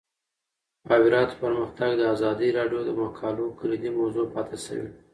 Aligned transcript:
د 0.03 0.03
مخابراتو 0.83 1.39
پرمختګ 1.43 1.91
د 1.97 2.01
ازادي 2.13 2.47
راډیو 2.57 2.81
د 2.85 2.89
مقالو 3.01 3.45
کلیدي 3.59 3.91
موضوع 3.99 4.25
پاتې 4.33 4.57
شوی. 4.65 4.89